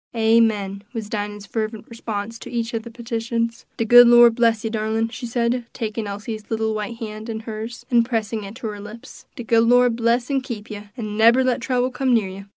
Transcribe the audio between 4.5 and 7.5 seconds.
you, darlin'," she said, taking Elsie's little white hand in